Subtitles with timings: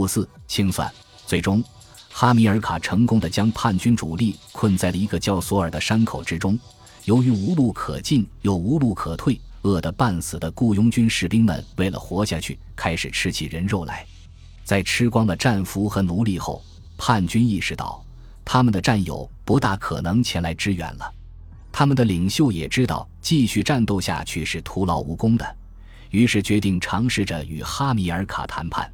[0.00, 0.90] 五四清算，
[1.26, 1.62] 最终
[2.08, 6.58] 哈米尔卡成功的将叛军主力困在了一个叫索尔的山口之中。
[7.04, 14.06] 由于无路可进又无路可退，饿得半死的雇佣军士兵们为了活下去，开始吃起人肉来。
[14.64, 16.64] 在吃光了战俘和奴隶后，
[16.96, 18.02] 叛军意识到
[18.42, 21.12] 他们的战友不大可能前来支援了。
[21.70, 25.56] 他们的领袖也知道继续战斗下去是徒劳无功的，
[26.08, 28.90] 于是决定尝试着与哈米尔卡谈判。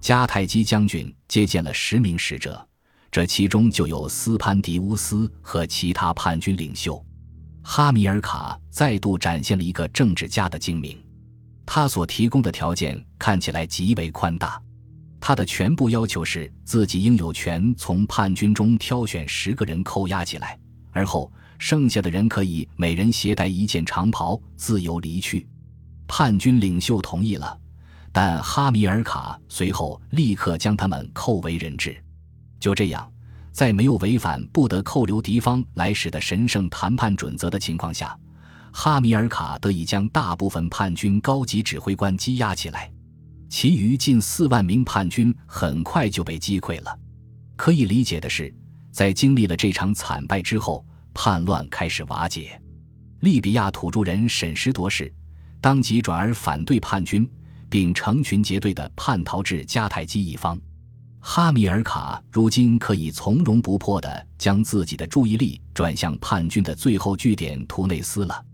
[0.00, 2.66] 迦太基将军接见了十名使者，
[3.10, 7.04] 这其中就有斯潘迪乌斯和其他叛军领袖。
[7.62, 10.98] 哈米尔卡再度展现了一个政治家的精明，
[11.66, 14.60] 他所提供的条件看起来极为宽大。
[15.20, 20.58] 他的全部要求是自己应有权从叛军中挑选十个人扣押起来，
[20.92, 25.46] 而后剩下的人可以每人携带一件长袍，自由离去。
[26.06, 27.58] 叛军领袖同意了。
[28.20, 31.96] 但哈米尔卡随后立刻将他们扣为人质。
[32.58, 33.08] 就这样，
[33.52, 38.18] 在没有违反不得扣留敌方来使的神圣谈判准则的情况下，
[38.72, 42.90] 哈米尔卡得以将大部分叛军高级指挥官羁押起来，
[43.48, 46.98] 其余近四万名叛军很快就被击溃了。
[47.54, 48.52] 可以理解的是，
[48.90, 52.60] 在经历了这场惨败之后，叛乱开始瓦解。
[53.20, 55.14] 利比亚土著人审时度势，
[55.60, 57.24] 当即转而反对叛军。
[57.70, 60.58] 并成群结队地叛逃至迦太基一方，
[61.20, 68.44] 哈米尔卡如今可以从容不迫地将自己的注意力转向叛军的最后据点图内斯了。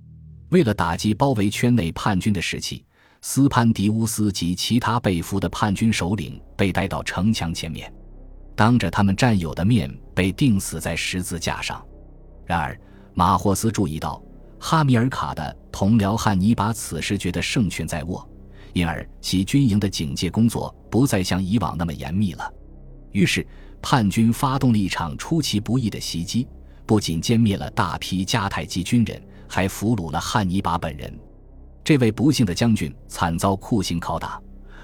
[0.50, 2.84] 为了打击包围圈内叛军的士气，
[3.22, 7.92] 斯潘迪乌斯及其他被俘的叛军首领被带到城墙前面，
[8.54, 11.84] 当着他们战友的面被钉死在十字架上。
[12.44, 12.78] 然而，
[13.14, 14.22] 马霍斯注意到
[14.58, 18.28] 哈米尔卡的同僚汉尼拔此时觉得胜券在握。
[18.74, 22.52] 因而，其军营的警戒工作不再像以往那么严密了。
[23.12, 23.46] 于是，
[23.80, 26.46] 叛军发动了一场出其不意的袭击，
[26.84, 31.16] 不仅歼灭了大批迦太基军人，还俘虏了汉尼拔本人。
[31.84, 34.42] 这位不幸的将军惨遭酷刑拷打，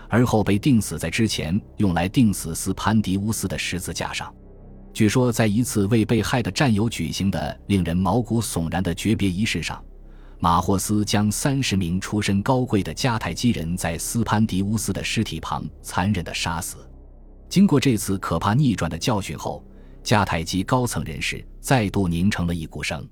[0.08, 4.32] 而后被钉死在之前用来钉死斯潘迪乌斯的十字架上。
[4.92, 9.82] 据说，在一次为被害的战友举行的令人毛骨悚然的诀别仪式上。
[10.42, 16.78] 马霍斯将三十名出身高贵的迦太基人在斯潘迪乌斯的尸体旁残忍地杀死。
[17.46, 19.62] 经过这次可怕逆转的教训后，
[20.02, 23.06] 迦太基高层人士再度拧成了一股绳。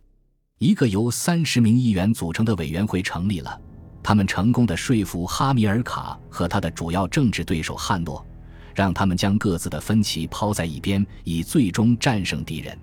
[0.59, 3.61] 一个由三十名议员组成的委员会成立了，
[4.03, 8.27] 他们成功地说服哈米尔卡和他的主要政治对手汉诺，
[8.75, 12.79] 让他们将各自的分歧抛在一边，以最终战胜敌人。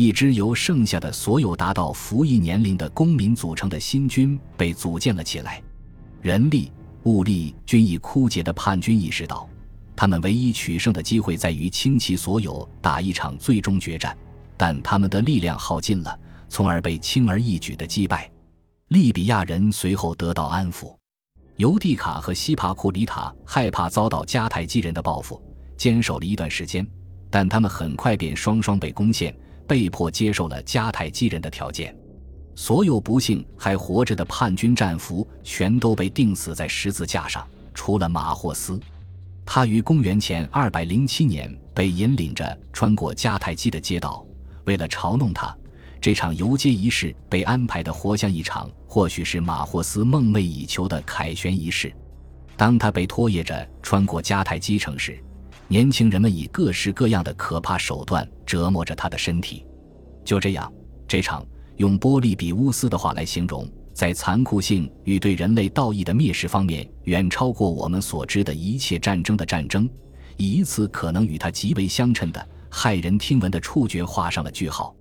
[0.00, 5.62] 一支由剩下的所有达到服役年龄的公民组成的新军被组建了起来，
[6.22, 6.72] 人力、
[7.02, 9.46] 物力均已枯竭的叛军意识到，
[9.94, 14.16] 他们唯一取胜的机会在于倾其所有打一场最终决战，
[14.56, 16.18] 但他们的力量耗尽了，
[16.48, 18.32] 从而被轻而易举的击败。
[18.88, 20.96] 利比亚人随后得到安抚，
[21.56, 25.38] 尤蒂卡和西帕库里塔害怕遭到迦太基人的报复，
[25.76, 26.86] 坚守了一段时间，
[27.28, 29.36] 但他们很快便双双被攻陷。
[29.70, 31.94] 被迫接受了迦太基人的条件，
[32.56, 38.80] 所有不幸还活着的叛军战俘全都被钉死在十字架上，除了马霍斯。
[39.46, 44.26] 他于公元前二百零七年被引领着穿过迦太基的街道。
[44.64, 45.56] 为了嘲弄他，
[46.00, 51.94] 这场游街仪式被安排的活像一场或许是马霍斯梦寐以求的凯旋仪式。
[52.56, 55.22] 当他被拖曳着穿过迦太基城时，
[55.70, 59.64] 年轻人们以各式各样的可怕手段折磨着他的身体。
[60.24, 60.70] 就这样，
[61.06, 69.88] 这场用波利比乌斯的话来形容，在残酷性与对人类道义的蔑视方面远超过我们所知的一切战争的战争，
[70.36, 74.92] 以一次可能与他极为相称的骇人听闻的触觉画上了句号。